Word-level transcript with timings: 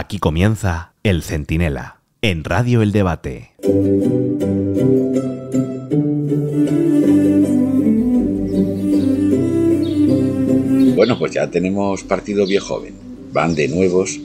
Aquí 0.00 0.20
comienza 0.20 0.92
El 1.02 1.24
Centinela, 1.24 2.02
en 2.22 2.44
Radio 2.44 2.82
El 2.82 2.92
Debate. 2.92 3.50
Bueno, 10.94 11.18
pues 11.18 11.32
ya 11.32 11.50
tenemos 11.50 12.04
partido 12.04 12.46
viejo 12.46 12.76
joven. 12.76 12.94
Van 13.32 13.56
de 13.56 13.66
nuevos, 13.66 14.20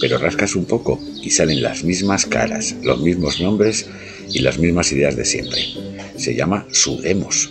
pero 0.00 0.18
rascas 0.18 0.54
un 0.54 0.66
poco 0.66 1.00
y 1.20 1.30
salen 1.30 1.62
las 1.62 1.82
mismas 1.82 2.24
caras, 2.24 2.76
los 2.84 3.00
mismos 3.00 3.40
nombres 3.40 3.90
y 4.32 4.38
las 4.38 4.60
mismas 4.60 4.92
ideas 4.92 5.16
de 5.16 5.24
siempre. 5.24 5.58
Se 6.16 6.36
llama 6.36 6.64
Sudemos. 6.70 7.50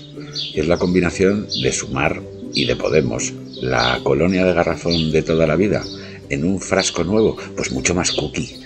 Y 0.53 0.61
es 0.61 0.69
la 0.69 0.77
combinación 0.77 1.45
de 1.61 1.73
Sumar 1.73 2.21
y 2.53 2.63
de 2.63 2.77
Podemos, 2.77 3.33
la 3.61 3.99
colonia 4.05 4.45
de 4.45 4.53
garrafón 4.53 5.11
de 5.11 5.21
toda 5.21 5.45
la 5.47 5.57
vida, 5.57 5.83
en 6.29 6.43
un 6.43 6.59
frasco 6.59 7.03
nuevo, 7.03 7.37
pues 7.55 7.71
mucho 7.71 7.93
más 7.93 8.11
cookie. 8.11 8.59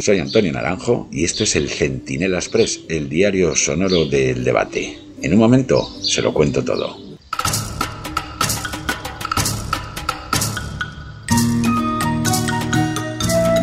Soy 0.00 0.18
Antonio 0.18 0.52
Naranjo 0.52 1.08
y 1.10 1.24
esto 1.24 1.44
es 1.44 1.56
el 1.56 1.68
Centinela 1.68 2.38
Express, 2.38 2.80
el 2.88 3.08
diario 3.08 3.54
sonoro 3.56 4.06
del 4.06 4.44
debate. 4.44 4.98
En 5.22 5.32
un 5.32 5.38
momento 5.38 5.88
se 6.00 6.22
lo 6.22 6.32
cuento 6.32 6.64
todo. 6.64 7.08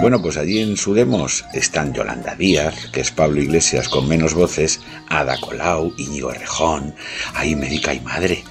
Bueno, 0.05 0.21
pues 0.21 0.37
allí 0.37 0.59
en 0.59 0.77
Sudemos 0.77 1.45
están 1.55 1.91
Yolanda 1.91 2.35
Díaz, 2.35 2.91
que 2.91 3.01
es 3.01 3.09
Pablo 3.09 3.41
Iglesias 3.41 3.89
con 3.89 4.07
menos 4.07 4.35
voces, 4.35 4.79
Ada 5.09 5.35
Colau, 5.39 5.95
Íñigo 5.97 6.29
Rejón, 6.29 6.93
ahí 7.33 7.55
médica 7.55 7.91
y 7.91 8.01
madre, 8.01 8.43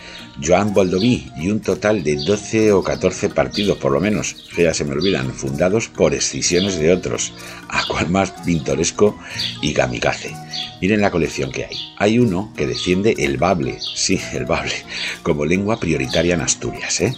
Joan 0.42 0.74
Boldoví 0.74 1.30
y 1.36 1.50
un 1.50 1.60
total 1.60 2.02
de 2.02 2.16
12 2.16 2.72
o 2.72 2.82
14 2.82 3.28
partidos 3.30 3.78
por 3.78 3.92
lo 3.92 4.00
menos, 4.00 4.34
que 4.54 4.64
ya 4.64 4.74
se 4.74 4.84
me 4.84 4.92
olvidan, 4.92 5.32
fundados 5.32 5.88
por 5.88 6.14
escisiones 6.14 6.78
de 6.78 6.92
otros, 6.92 7.32
a 7.68 7.84
cual 7.86 8.10
más 8.10 8.32
pintoresco 8.44 9.18
y 9.62 9.72
kamikaze. 9.72 10.34
Miren 10.80 11.00
la 11.00 11.10
colección 11.10 11.52
que 11.52 11.66
hay. 11.66 11.76
Hay 11.98 12.18
uno 12.18 12.52
que 12.56 12.66
defiende 12.66 13.14
el 13.18 13.36
bable, 13.36 13.78
sí, 13.94 14.20
el 14.32 14.44
bable, 14.44 14.74
como 15.22 15.44
lengua 15.44 15.78
prioritaria 15.78 16.34
en 16.34 16.40
Asturias, 16.40 17.00
¿eh? 17.00 17.14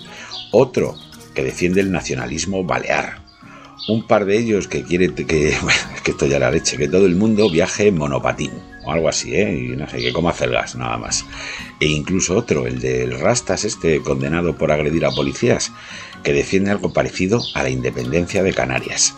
Otro 0.51 0.97
que 1.35 1.45
defiende 1.45 1.81
el 1.81 1.91
nacionalismo 1.91 2.65
balear, 2.65 3.23
un 3.89 4.07
par 4.07 4.25
de 4.25 4.39
ellos 4.39 4.69
que 4.69 4.83
quiere 4.83 5.13
que, 5.15 5.57
esto 6.07 6.27
ya 6.27 6.39
la 6.39 6.51
leche, 6.51 6.77
que 6.77 6.89
todo 6.89 7.07
el 7.07 7.17
mundo 7.17 7.51
viaje 7.51 7.89
en 7.89 7.99
monopatín 7.99 8.76
algo 8.93 9.09
así, 9.09 9.35
¿eh? 9.35 9.53
Y 9.53 9.77
no 9.77 9.89
sé, 9.89 9.99
que 9.99 10.13
coma 10.13 10.35
gas 10.39 10.77
nada 10.77 10.97
más. 10.99 11.25
E 11.81 11.87
incluso 11.87 12.37
otro, 12.37 12.67
el 12.67 12.81
del 12.81 13.19
Rastas, 13.19 13.65
este 13.65 14.01
condenado 14.01 14.57
por 14.57 14.73
agredir 14.73 15.05
a 15.05 15.11
policías, 15.11 15.73
que 16.23 16.33
defiende 16.33 16.71
algo 16.71 16.93
parecido 16.93 17.43
a 17.55 17.63
la 17.63 17.71
independencia 17.71 18.43
de 18.43 18.53
Canarias. 18.53 19.15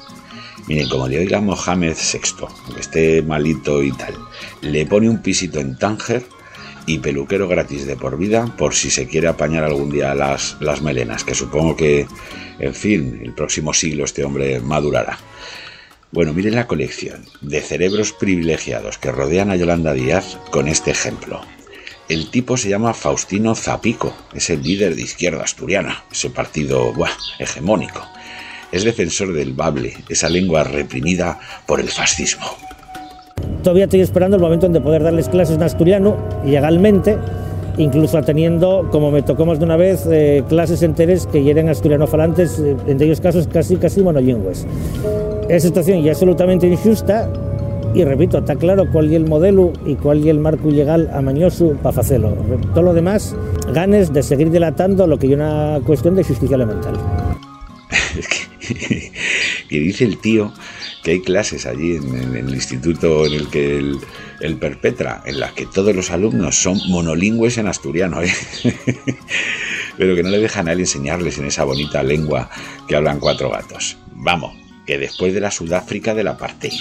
Miren, 0.66 0.88
como 0.88 1.08
le 1.08 1.18
oiga 1.18 1.40
Mohamed 1.40 1.96
VI, 1.96 2.46
que 2.74 2.80
esté 2.80 3.22
malito 3.22 3.82
y 3.82 3.92
tal, 3.92 4.14
le 4.60 4.84
pone 4.86 5.08
un 5.08 5.22
pisito 5.22 5.60
en 5.60 5.78
Tánger 5.78 6.24
y 6.86 6.98
peluquero 6.98 7.48
gratis 7.48 7.86
de 7.86 7.96
por 7.96 8.18
vida 8.18 8.46
por 8.56 8.74
si 8.74 8.90
se 8.90 9.06
quiere 9.06 9.28
apañar 9.28 9.64
algún 9.64 9.90
día 9.90 10.14
las, 10.14 10.56
las 10.60 10.82
melenas, 10.82 11.24
que 11.24 11.34
supongo 11.34 11.76
que, 11.76 12.06
en 12.58 12.74
fin, 12.74 13.20
el 13.22 13.34
próximo 13.34 13.72
siglo 13.72 14.04
este 14.04 14.24
hombre 14.24 14.60
madurará. 14.60 15.18
Bueno, 16.10 16.32
miren 16.32 16.54
la 16.54 16.66
colección 16.66 17.20
de 17.42 17.60
cerebros 17.60 18.14
privilegiados 18.14 18.96
que 18.96 19.12
rodean 19.12 19.50
a 19.50 19.56
Yolanda 19.56 19.92
Díaz 19.92 20.38
con 20.50 20.66
este 20.66 20.90
ejemplo. 20.90 21.42
El 22.08 22.30
tipo 22.30 22.56
se 22.56 22.70
llama 22.70 22.94
Faustino 22.94 23.54
Zapico, 23.54 24.14
es 24.32 24.48
el 24.48 24.62
líder 24.62 24.94
de 24.94 25.02
izquierda 25.02 25.42
asturiana, 25.42 26.04
ese 26.10 26.30
partido 26.30 26.94
buah, 26.94 27.10
hegemónico. 27.38 28.00
Es 28.72 28.84
defensor 28.84 29.34
del 29.34 29.52
bable, 29.52 29.92
esa 30.08 30.30
lengua 30.30 30.64
reprimida 30.64 31.40
por 31.66 31.78
el 31.78 31.90
fascismo. 31.90 32.46
Todavía 33.62 33.84
estoy 33.84 34.00
esperando 34.00 34.36
el 34.38 34.42
momento 34.42 34.64
en 34.64 34.82
poder 34.82 35.02
darles 35.02 35.28
clases 35.28 35.56
en 35.56 35.62
asturiano, 35.62 36.16
legalmente, 36.42 37.18
incluso 37.76 38.22
teniendo, 38.22 38.88
como 38.90 39.10
me 39.10 39.20
tocó 39.20 39.44
más 39.44 39.58
de 39.58 39.66
una 39.66 39.76
vez, 39.76 40.06
eh, 40.10 40.42
clases 40.48 40.82
enteras 40.82 41.26
que 41.26 41.50
eran 41.50 41.68
asturiano 41.68 42.06
falantes, 42.06 42.58
eh, 42.58 42.76
en 42.86 42.96
aquellos 42.96 43.20
casos 43.20 43.46
casi 43.46 43.76
casi 43.76 44.00
monolingües. 44.00 44.66
Esa 45.48 45.68
situación 45.68 46.04
es 46.04 46.10
absolutamente 46.10 46.66
injusta 46.66 47.30
y 47.94 48.04
repito, 48.04 48.38
está 48.38 48.54
claro 48.54 48.84
cuál 48.92 49.06
es 49.06 49.12
el 49.12 49.26
modelo 49.26 49.72
y 49.86 49.94
cuál 49.94 50.20
es 50.20 50.26
el 50.26 50.38
marco 50.38 50.68
ilegal 50.68 51.10
amañoso 51.12 51.72
para 51.82 52.00
hacerlo. 52.00 52.36
Todo 52.74 52.82
lo 52.82 52.92
demás, 52.92 53.34
ganes 53.72 54.12
de 54.12 54.22
seguir 54.22 54.50
dilatando 54.50 55.06
lo 55.06 55.18
que 55.18 55.28
es 55.28 55.32
una 55.32 55.80
cuestión 55.86 56.14
de 56.16 56.24
justicia 56.24 56.56
elemental. 56.56 56.98
y 59.70 59.78
dice 59.78 60.04
el 60.04 60.18
tío 60.18 60.52
que 61.02 61.12
hay 61.12 61.22
clases 61.22 61.64
allí 61.64 61.96
en, 61.96 62.36
el 62.36 62.50
instituto 62.50 63.24
en 63.24 63.32
el 63.32 63.48
que 63.48 63.78
él, 63.78 64.56
perpetra, 64.60 65.22
en 65.24 65.40
las 65.40 65.52
que 65.52 65.64
todos 65.64 65.96
los 65.96 66.10
alumnos 66.10 66.56
son 66.56 66.78
monolingües 66.90 67.56
en 67.56 67.68
asturiano, 67.68 68.22
¿eh? 68.22 68.30
pero 69.96 70.14
que 70.14 70.22
no 70.22 70.28
le 70.28 70.40
dejan 70.40 70.68
a 70.68 70.72
él 70.72 70.80
enseñarles 70.80 71.38
en 71.38 71.46
esa 71.46 71.64
bonita 71.64 72.02
lengua 72.02 72.50
que 72.86 72.96
hablan 72.96 73.18
cuatro 73.18 73.50
gatos. 73.50 73.96
Vamos, 74.14 74.67
que 74.88 74.96
después 74.96 75.34
de 75.34 75.40
la 75.40 75.50
Sudáfrica 75.50 76.14
del 76.14 76.28
apartheid, 76.28 76.72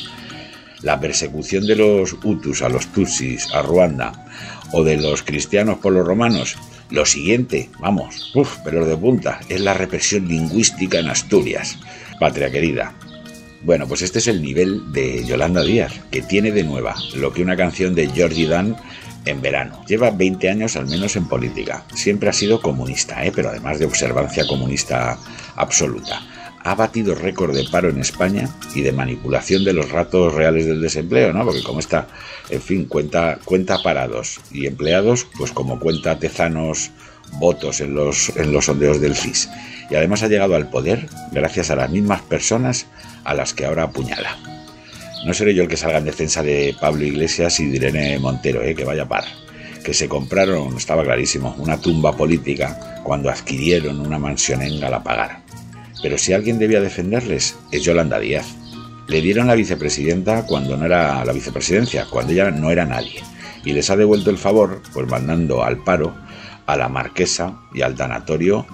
la 0.82 0.98
persecución 0.98 1.68
de 1.68 1.76
los 1.76 2.14
Hutus 2.24 2.62
a 2.62 2.70
los 2.70 2.88
Tutsis, 2.88 3.54
a 3.54 3.62
Ruanda, 3.62 4.26
o 4.72 4.82
de 4.86 4.96
los 4.96 5.24
cristianos 5.24 5.80
por 5.80 5.92
los 5.92 6.08
romanos, 6.08 6.56
lo 6.90 7.06
siguiente, 7.06 7.70
vamos, 7.80 8.32
uff, 8.34 8.60
pero 8.64 8.86
de 8.86 8.96
punta, 8.96 9.42
es 9.50 9.60
la 9.60 9.74
represión 9.74 10.26
lingüística 10.26 11.00
en 11.00 11.10
Asturias, 11.10 11.80
patria 12.18 12.50
querida. 12.50 12.94
Bueno, 13.64 13.90
pues 13.90 14.02
este 14.02 14.20
es 14.20 14.28
el 14.28 14.42
nivel 14.42 14.94
de 14.94 15.26
Yolanda 15.26 15.62
Díaz, 15.62 16.00
que 16.10 16.22
tiene 16.22 16.52
de 16.52 16.64
nueva 16.64 16.96
lo 17.14 17.34
que 17.34 17.42
una 17.42 17.58
canción 17.58 17.94
de 17.94 18.08
Georgie 18.08 18.48
Dan 18.48 18.78
en 19.26 19.42
verano. 19.42 19.84
Lleva 19.86 20.12
20 20.12 20.50
años 20.50 20.78
al 20.78 20.88
menos 20.88 21.18
en 21.18 21.28
política. 21.28 21.84
Siempre 21.94 22.30
ha 22.30 22.34
sido 22.34 22.62
comunista, 22.62 23.26
¿eh? 23.26 23.34
pero 23.36 23.50
además 23.50 23.80
de 23.80 23.86
observancia 23.86 24.48
comunista 24.48 25.20
absoluta 25.58 26.22
ha 26.68 26.76
batido 26.76 27.16
récord 27.16 27.56
de 27.56 27.64
paro 27.64 27.90
en 27.90 28.00
España 28.00 28.50
y 28.76 28.82
de 28.82 28.92
manipulación 28.92 29.64
de 29.64 29.72
los 29.72 29.90
ratos 29.90 30.34
reales 30.34 30.66
del 30.66 30.82
desempleo, 30.82 31.32
¿no? 31.32 31.46
Porque 31.46 31.64
como 31.64 31.80
está, 31.80 32.10
en 32.50 32.62
fin, 32.62 32.86
cuenta, 32.86 33.40
cuenta 33.46 33.82
parados 33.82 34.42
y 34.52 34.68
empleados, 34.68 35.26
pues 35.38 35.54
como 35.54 35.80
cuenta 35.80 36.20
tezanos 36.20 36.92
votos 37.40 37.80
en 37.80 37.96
los, 37.96 38.36
en 38.36 38.52
los 38.52 38.66
sondeos 38.66 39.00
del 39.00 39.16
FIS. 39.16 39.50
Y 39.90 39.96
además 39.96 40.24
ha 40.24 40.28
llegado 40.28 40.58
al 40.58 40.70
poder 40.70 41.08
gracias 41.32 41.72
a 41.72 41.78
las 41.78 41.90
mismas 41.90 42.22
personas 42.24 42.86
a 43.24 43.34
las 43.34 43.54
que 43.54 43.66
ahora 43.66 43.84
apuñala. 43.84 44.38
No 45.26 45.34
seré 45.34 45.56
yo 45.56 45.64
el 45.64 45.70
que 45.70 45.78
salga 45.78 46.00
en 46.00 46.06
defensa 46.06 46.44
de 46.44 46.76
Pablo 46.82 47.06
Iglesias 47.06 47.62
y 47.62 47.68
de 47.68 47.78
Irene 47.78 48.20
Montero, 48.20 48.62
¿eh? 48.62 48.76
que 48.76 48.84
vaya 48.84 49.08
par. 49.08 49.24
Que 49.86 49.94
se 49.94 50.10
compraron, 50.10 50.76
estaba 50.76 51.04
clarísimo, 51.04 51.56
una 51.60 51.80
tumba 51.80 52.12
política 52.12 53.02
cuando 53.06 53.30
adquirieron 53.30 54.02
una 54.02 54.20
mansión 54.20 54.62
en 54.62 54.82
Galapagar. 54.82 55.47
Pero 56.02 56.18
si 56.18 56.34
alguien 56.34 56.60
debía 56.60 56.82
defenderles, 56.82 57.58
es 57.72 57.84
Yolanda 57.84 58.20
Díaz. 58.20 58.56
Le 59.08 59.22
dieron 59.22 59.48
la 59.48 59.56
vicepresidenta 59.56 60.46
cuando 60.46 60.76
no 60.78 60.86
era 60.86 61.24
la 61.24 61.34
vicepresidencia, 61.34 62.08
cuando 62.10 62.34
ella 62.34 62.52
no 62.52 62.72
era 62.72 62.86
nadie. 62.86 63.22
Y 63.64 63.74
les 63.74 63.90
ha 63.90 63.96
devuelto 63.96 64.30
el 64.30 64.38
favor, 64.38 64.82
pues 64.94 65.08
mandando 65.08 65.64
al 65.64 65.84
paro 65.84 66.14
a 66.66 66.76
la 66.76 66.90
marquesa 66.90 67.58
y 67.74 67.82
al 67.82 67.96
tanatorio 67.96 68.66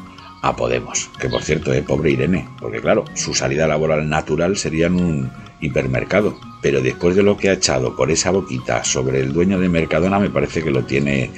a 0.41 0.55
Podemos. 0.55 1.09
Que 1.19 1.29
por 1.29 1.43
cierto, 1.43 1.71
es 1.71 1.83
pobre 1.83 2.11
Irene, 2.11 2.47
porque 2.59 2.81
claro, 2.81 3.05
su 3.13 3.33
salida 3.33 3.67
laboral 3.67 4.09
natural 4.09 4.57
sería 4.57 4.87
en 4.87 4.95
un 4.95 5.31
hipermercado. 5.61 6.37
Pero 6.61 6.81
después 6.81 7.15
de 7.15 7.23
lo 7.23 7.37
que 7.37 7.49
ha 7.49 7.53
echado 7.53 7.95
por 7.95 8.11
esa 8.11 8.31
boquita 8.31 8.83
sobre 8.83 9.21
el 9.21 9.33
dueño 9.33 9.59
de 9.59 9.69
Mercadona, 9.69 10.19
me 10.19 10.29
parece 10.29 10.63
que 10.63 10.71
lo 10.71 10.83
tiene, 10.83 11.31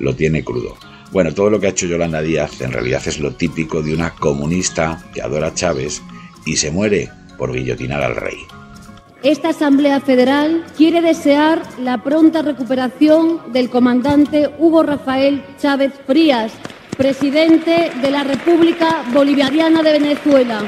lo 0.00 0.14
tiene 0.14 0.42
crudo. 0.42 0.76
Bueno, 1.10 1.32
todo 1.32 1.48
lo 1.48 1.58
que 1.58 1.68
ha 1.68 1.70
hecho 1.70 1.86
Yolanda 1.86 2.20
Díaz 2.20 2.60
en 2.60 2.72
realidad 2.72 3.02
es 3.06 3.18
lo 3.18 3.32
típico 3.32 3.82
de 3.82 3.94
una 3.94 4.10
comunista 4.10 5.02
que 5.14 5.22
adora 5.22 5.48
a 5.48 5.54
Chávez 5.54 6.02
y 6.44 6.56
se 6.56 6.70
muere 6.70 7.10
por 7.38 7.52
guillotinar 7.52 8.02
al 8.02 8.16
rey. 8.16 8.36
Esta 9.22 9.48
Asamblea 9.48 10.00
Federal 10.00 10.64
quiere 10.76 11.00
desear 11.00 11.62
la 11.82 12.04
pronta 12.04 12.42
recuperación 12.42 13.52
del 13.52 13.68
comandante 13.68 14.48
Hugo 14.58 14.84
Rafael 14.84 15.42
Chávez 15.60 15.92
Frías, 16.06 16.52
presidente 16.96 17.90
de 18.00 18.10
la 18.10 18.22
República 18.22 19.02
Bolivariana 19.12 19.82
de 19.82 19.92
Venezuela. 19.92 20.62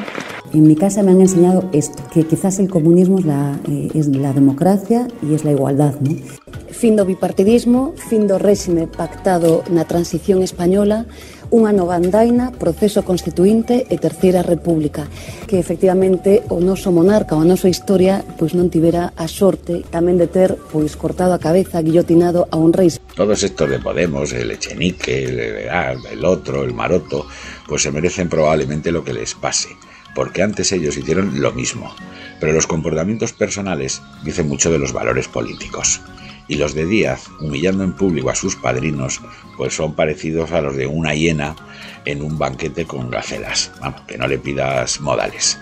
En 0.53 0.67
mi 0.67 0.75
casa 0.75 1.05
me 1.05 1.13
han 1.13 1.21
enseñado 1.21 1.69
esto, 1.73 2.03
que 2.13 2.25
quizás 2.25 2.59
el 2.59 2.69
comunismo 2.69 3.21
es 3.21 3.25
la, 3.25 3.57
eh, 3.69 3.89
es 3.95 4.09
la 4.09 4.33
democracia 4.33 5.07
y 5.23 5.35
es 5.35 5.45
la 5.45 5.53
igualdad. 5.53 5.95
¿no? 6.01 6.11
Fin 6.81 6.97
do 6.97 7.05
bipartidismo, 7.05 7.93
fin 8.09 8.25
do 8.25 8.41
réxime 8.41 8.89
pactado 8.89 9.61
na 9.69 9.85
transición 9.85 10.41
española, 10.41 11.05
unha 11.53 11.77
nova 11.77 11.93
andaina, 11.93 12.57
proceso 12.57 13.05
constituinte 13.05 13.85
e 13.93 14.01
terceira 14.01 14.41
república, 14.41 15.05
que 15.45 15.61
efectivamente 15.61 16.41
o 16.49 16.57
noso 16.57 16.89
monarca, 16.89 17.37
a 17.37 17.45
nosa 17.45 17.69
historia, 17.69 18.25
pois 18.41 18.57
non 18.57 18.73
tivera 18.73 19.13
a 19.13 19.29
sorte 19.29 19.85
tamén 19.93 20.17
de 20.17 20.33
ter 20.33 20.57
pois 20.73 20.97
cortado 20.97 21.37
a 21.37 21.43
cabeza, 21.45 21.85
guillotinado 21.85 22.49
a 22.49 22.57
un 22.57 22.73
rei. 22.73 22.89
Todos 23.13 23.45
estos 23.45 23.69
de 23.69 23.77
Podemos, 23.77 24.33
el 24.33 24.49
Echenique, 24.49 25.29
el, 25.29 25.69
el 25.69 26.23
otro, 26.25 26.65
el 26.65 26.73
Maroto, 26.73 27.29
pues 27.69 27.85
se 27.85 27.93
merecen 27.93 28.33
probablemente 28.33 28.89
lo 28.89 29.05
que 29.05 29.13
les 29.13 29.37
pase 29.37 29.69
porque 30.15 30.43
antes 30.43 30.73
ellos 30.73 30.97
hicieron 30.97 31.41
lo 31.41 31.53
mismo. 31.53 31.95
Pero 32.41 32.53
los 32.53 32.67
comportamientos 32.67 33.33
personales 33.33 34.03
dicen 34.25 34.49
mucho 34.49 34.73
de 34.73 34.79
los 34.79 34.93
valores 34.93 35.29
políticos. 35.29 36.01
Y 36.51 36.57
los 36.57 36.75
de 36.75 36.85
Díaz, 36.85 37.29
humillando 37.39 37.85
en 37.85 37.93
público 37.93 38.29
a 38.29 38.35
sus 38.35 38.57
padrinos, 38.57 39.21
pues 39.57 39.73
son 39.73 39.95
parecidos 39.95 40.51
a 40.51 40.61
los 40.61 40.75
de 40.75 40.85
una 40.85 41.15
hiena 41.15 41.55
en 42.05 42.23
un 42.23 42.39
banquete 42.39 42.87
con 42.87 43.09
gacelas. 43.09 43.71
Vamos, 43.81 44.01
que 44.01 44.19
no 44.19 44.27
le 44.27 44.37
pidas 44.37 45.01
modales. 45.01 45.61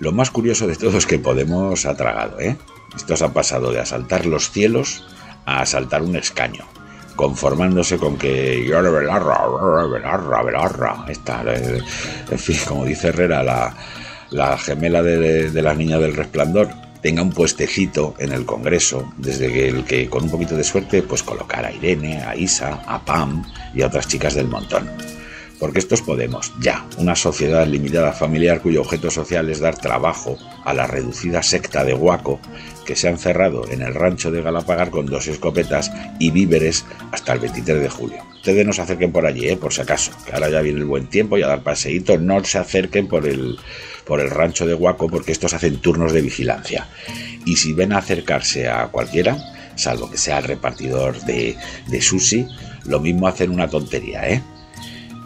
Lo 0.00 0.12
más 0.12 0.30
curioso 0.30 0.66
de 0.66 0.74
todo 0.74 0.96
es 0.96 1.04
que 1.04 1.18
Podemos 1.18 1.84
ha 1.84 1.94
tragado, 1.98 2.40
¿eh? 2.40 2.56
Esto 2.96 3.14
se 3.14 3.26
ha 3.26 3.34
pasado 3.34 3.72
de 3.72 3.80
asaltar 3.80 4.24
los 4.24 4.50
cielos 4.50 5.04
a 5.44 5.60
asaltar 5.60 6.00
un 6.00 6.16
escaño, 6.16 6.64
conformándose 7.14 7.98
con 7.98 8.16
que 8.16 8.66
esta, 11.08 11.44
en 12.30 12.38
fin, 12.38 12.56
como 12.66 12.86
dice 12.86 13.08
Herrera, 13.08 13.74
la, 14.30 14.56
gemela 14.56 15.02
de 15.02 15.62
las 15.62 15.76
niñas 15.76 16.00
del 16.00 16.16
resplandor, 16.16 16.85
tenga 17.06 17.22
un 17.22 17.30
puestecito 17.30 18.16
en 18.18 18.32
el 18.32 18.44
Congreso, 18.44 19.12
desde 19.16 19.68
el 19.68 19.84
que 19.84 20.10
con 20.10 20.24
un 20.24 20.30
poquito 20.30 20.56
de 20.56 20.64
suerte 20.64 21.02
pues 21.02 21.22
colocar 21.22 21.64
a 21.64 21.70
Irene, 21.70 22.20
a 22.20 22.34
Isa, 22.34 22.82
a 22.84 23.04
Pam 23.04 23.44
y 23.72 23.82
a 23.82 23.86
otras 23.86 24.08
chicas 24.08 24.34
del 24.34 24.48
montón. 24.48 24.90
Porque 25.60 25.78
estos 25.78 26.02
Podemos, 26.02 26.52
ya, 26.60 26.84
una 26.98 27.14
sociedad 27.14 27.64
limitada 27.64 28.10
familiar 28.10 28.60
cuyo 28.60 28.80
objeto 28.80 29.08
social 29.12 29.48
es 29.50 29.60
dar 29.60 29.78
trabajo 29.78 30.36
a 30.64 30.74
la 30.74 30.88
reducida 30.88 31.44
secta 31.44 31.84
de 31.84 31.94
Guaco 31.94 32.40
que 32.84 32.96
se 32.96 33.06
ha 33.06 33.12
encerrado 33.12 33.68
en 33.70 33.82
el 33.82 33.94
rancho 33.94 34.32
de 34.32 34.42
Galapagar 34.42 34.90
con 34.90 35.06
dos 35.06 35.28
escopetas 35.28 35.92
y 36.18 36.32
víveres 36.32 36.84
hasta 37.12 37.34
el 37.34 37.38
23 37.38 37.82
de 37.82 37.88
julio. 37.88 38.18
Ustedes 38.34 38.66
no 38.66 38.72
se 38.72 38.82
acerquen 38.82 39.12
por 39.12 39.26
allí, 39.26 39.48
¿eh? 39.48 39.56
por 39.56 39.72
si 39.72 39.82
acaso, 39.82 40.10
que 40.26 40.32
ahora 40.32 40.50
ya 40.50 40.60
viene 40.60 40.80
el 40.80 40.86
buen 40.86 41.06
tiempo 41.06 41.38
y 41.38 41.44
a 41.44 41.46
dar 41.46 41.62
paseíto, 41.62 42.18
no 42.18 42.42
se 42.44 42.58
acerquen 42.58 43.06
por 43.06 43.28
el, 43.28 43.58
por 44.06 44.20
el 44.20 44.30
rancho 44.30 44.66
de 44.66 44.74
Guaco 44.74 45.08
porque 45.08 45.32
estos 45.32 45.52
hacen 45.52 45.78
turnos 45.78 46.12
de 46.12 46.22
vigilancia. 46.22 46.88
Y 47.44 47.56
si 47.56 47.72
ven 47.72 47.92
acercarse 47.92 48.68
a 48.68 48.88
cualquiera, 48.88 49.36
salvo 49.74 50.10
que 50.10 50.16
sea 50.16 50.38
el 50.38 50.44
repartidor 50.44 51.20
de, 51.22 51.56
de 51.88 52.00
sushi, 52.00 52.46
lo 52.86 53.00
mismo 53.00 53.28
hacen 53.28 53.50
una 53.50 53.68
tontería, 53.68 54.28
¿eh? 54.28 54.42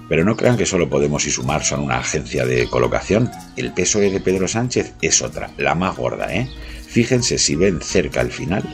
Pero 0.09 0.25
no 0.25 0.37
crean 0.37 0.57
que 0.57 0.67
solo 0.67 0.89
Podemos 0.89 1.25
y 1.27 1.31
Sumar 1.31 1.63
son 1.63 1.81
una 1.81 1.99
agencia 1.99 2.45
de 2.45 2.69
colocación. 2.69 3.31
El 3.57 3.73
PSOE 3.73 4.11
de 4.11 4.21
Pedro 4.21 4.49
Sánchez 4.49 4.95
es 5.03 5.23
otra, 5.23 5.51
la 5.57 5.77
más 5.77 5.97
gorda, 5.97 6.35
¿eh? 6.35 6.49
Fíjense 6.89 7.39
si 7.39 7.55
ven 7.55 7.81
cerca 7.81 8.21
al 8.21 8.33
final 8.33 8.65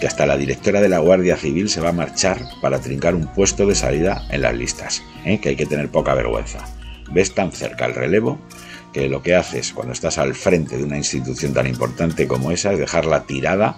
que 0.00 0.06
hasta 0.06 0.26
la 0.26 0.36
directora 0.36 0.80
de 0.80 0.88
la 0.88 1.00
Guardia 1.00 1.36
Civil 1.36 1.68
se 1.68 1.80
va 1.80 1.90
a 1.90 1.92
marchar 1.92 2.40
para 2.62 2.80
trincar 2.80 3.14
un 3.14 3.26
puesto 3.34 3.66
de 3.66 3.74
salida 3.74 4.26
en 4.30 4.42
las 4.42 4.54
listas, 4.54 5.02
¿eh? 5.24 5.40
que 5.40 5.50
hay 5.50 5.56
que 5.56 5.66
tener 5.66 5.88
poca 5.88 6.14
vergüenza. 6.14 6.64
Ves 7.10 7.34
tan 7.34 7.52
cerca 7.52 7.86
el 7.86 7.94
relevo 7.94 8.38
que 8.92 9.08
lo 9.08 9.22
que 9.22 9.34
haces 9.34 9.72
cuando 9.72 9.92
estás 9.92 10.18
al 10.18 10.34
frente 10.34 10.76
de 10.76 10.84
una 10.84 10.96
institución 10.96 11.52
tan 11.52 11.66
importante 11.66 12.26
como 12.26 12.50
esa 12.50 12.72
es 12.72 12.78
dejarla 12.78 13.24
tirada 13.24 13.76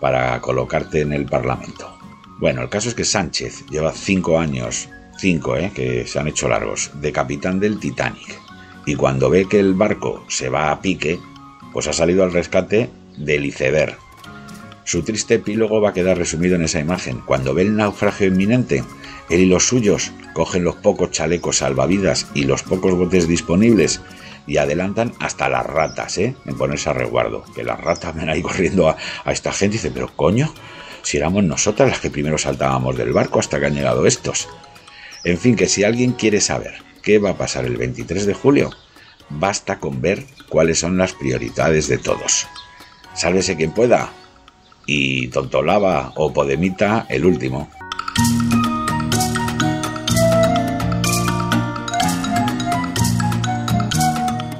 para 0.00 0.40
colocarte 0.40 1.00
en 1.00 1.12
el 1.12 1.26
Parlamento. 1.26 1.98
Bueno, 2.38 2.62
el 2.62 2.68
caso 2.68 2.88
es 2.88 2.94
que 2.94 3.04
Sánchez 3.04 3.66
lleva 3.70 3.92
cinco 3.92 4.38
años 4.38 4.88
cinco, 5.16 5.56
¿eh? 5.56 5.72
que 5.74 6.06
se 6.06 6.18
han 6.18 6.28
hecho 6.28 6.48
largos, 6.48 6.90
de 7.00 7.12
capitán 7.12 7.58
del 7.60 7.78
Titanic. 7.78 8.40
Y 8.84 8.94
cuando 8.94 9.30
ve 9.30 9.46
que 9.48 9.58
el 9.58 9.74
barco 9.74 10.24
se 10.28 10.48
va 10.48 10.70
a 10.70 10.80
pique, 10.80 11.18
pues 11.72 11.88
ha 11.88 11.92
salido 11.92 12.22
al 12.22 12.32
rescate 12.32 12.90
del 13.16 13.46
iceberg. 13.46 13.96
Su 14.84 15.02
triste 15.02 15.34
epílogo 15.34 15.80
va 15.80 15.90
a 15.90 15.92
quedar 15.92 16.16
resumido 16.16 16.54
en 16.54 16.62
esa 16.62 16.78
imagen. 16.78 17.20
Cuando 17.26 17.54
ve 17.54 17.62
el 17.62 17.74
naufragio 17.74 18.28
inminente, 18.28 18.84
él 19.28 19.40
y 19.40 19.46
los 19.46 19.66
suyos 19.66 20.12
cogen 20.32 20.62
los 20.62 20.76
pocos 20.76 21.10
chalecos 21.10 21.58
salvavidas 21.58 22.28
y 22.34 22.44
los 22.44 22.62
pocos 22.62 22.94
botes 22.94 23.26
disponibles 23.26 24.00
y 24.46 24.58
adelantan 24.58 25.12
hasta 25.20 25.48
las 25.48 25.66
ratas, 25.66 26.18
¿eh? 26.18 26.36
En 26.46 26.56
ponerse 26.56 26.90
a 26.90 26.92
resguardo. 26.92 27.44
Que 27.54 27.64
las 27.64 27.80
ratas 27.80 28.14
ven 28.14 28.28
ahí 28.28 28.42
corriendo 28.42 28.88
a, 28.88 28.96
a 29.24 29.32
esta 29.32 29.52
gente 29.52 29.76
y 29.76 29.78
dicen, 29.78 29.92
pero 29.92 30.14
coño, 30.14 30.52
si 31.02 31.16
éramos 31.16 31.44
nosotras 31.44 31.88
las 31.88 32.00
que 32.00 32.10
primero 32.10 32.38
saltábamos 32.38 32.96
del 32.96 33.12
barco 33.12 33.38
hasta 33.38 33.60
que 33.60 33.66
han 33.66 33.74
llegado 33.74 34.06
estos. 34.06 34.48
En 35.24 35.38
fin, 35.38 35.56
que 35.56 35.68
si 35.68 35.84
alguien 35.84 36.12
quiere 36.12 36.40
saber 36.40 36.74
qué 37.02 37.18
va 37.18 37.30
a 37.30 37.38
pasar 37.38 37.64
el 37.64 37.76
23 37.76 38.26
de 38.26 38.34
julio, 38.34 38.70
basta 39.28 39.78
con 39.78 40.00
ver 40.00 40.24
cuáles 40.48 40.78
son 40.80 40.98
las 40.98 41.12
prioridades 41.12 41.88
de 41.88 41.98
todos. 41.98 42.46
Sálvese 43.14 43.56
quien 43.56 43.72
pueda. 43.72 44.10
Y 44.86 45.28
Tontolava 45.28 46.12
o 46.16 46.32
Podemita 46.32 47.06
el 47.08 47.24
último. 47.24 47.70